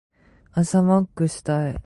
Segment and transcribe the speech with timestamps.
[0.53, 1.79] 朝マックしたい。